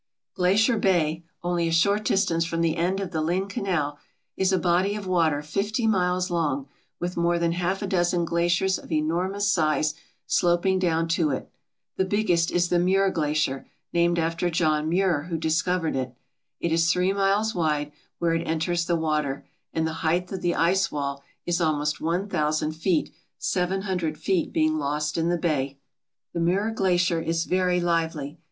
Glacier 0.33 0.79
Bay, 0.79 1.23
only 1.43 1.67
a 1.67 1.71
short 1.71 2.03
distance 2.03 2.43
from 2.43 2.61
the 2.61 2.75
end 2.75 2.99
of 2.99 3.11
the 3.11 3.21
Lynn 3.21 3.47
Canal, 3.47 3.99
is 4.35 4.51
a 4.51 4.57
body 4.57 4.95
of 4.95 5.05
water 5.05 5.43
fifty 5.43 5.85
miles 5.85 6.31
long 6.31 6.67
with 6.99 7.15
more 7.17 7.37
than 7.37 7.51
half 7.51 7.83
a 7.83 7.85
dozen 7.85 8.25
glaciers 8.25 8.79
of 8.79 8.91
enormous 8.91 9.53
size 9.53 9.93
sloping 10.25 10.79
down 10.79 11.07
to 11.09 11.29
it. 11.29 11.51
The 11.97 12.05
biggest 12.05 12.49
is 12.49 12.69
the 12.69 12.79
Muir 12.79 13.11
Glacier, 13.11 13.67
named 13.93 14.17
after 14.17 14.49
John 14.49 14.89
Muir, 14.89 15.27
who 15.29 15.37
discovered 15.37 15.95
it. 15.95 16.15
It 16.59 16.71
is 16.71 16.91
three 16.91 17.13
miles 17.13 17.53
wide 17.53 17.91
where 18.17 18.33
it 18.33 18.47
enters 18.47 18.87
the 18.87 18.95
water, 18.95 19.45
and 19.71 19.85
the 19.85 19.93
height 20.01 20.31
of 20.31 20.41
the 20.41 20.55
ice 20.55 20.91
wall 20.91 21.23
is 21.45 21.61
almost 21.61 22.01
one 22.01 22.27
thousand^feet, 22.27 23.11
seven 23.37 23.83
hundred 23.83 24.17
feet 24.17 24.51
being 24.51 24.79
lost 24.79 25.15
in 25.15 25.29
the 25.29 25.37
bay. 25.37 25.77
The 26.33 26.39
Miiir 26.39 26.73
Glacier 26.73 27.21
is 27.21 27.43
very 27.45 27.79
lively. 27.79 28.39